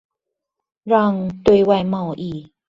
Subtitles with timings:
[0.83, 2.51] 讓對外貿易